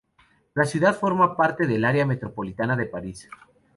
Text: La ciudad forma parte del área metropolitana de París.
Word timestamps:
La 0.55 0.63
ciudad 0.65 0.95
forma 0.97 1.37
parte 1.37 1.67
del 1.67 1.85
área 1.85 2.07
metropolitana 2.07 2.75
de 2.75 2.87
París. 2.87 3.29